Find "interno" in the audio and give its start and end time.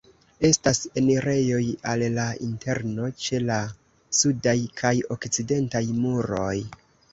2.47-3.11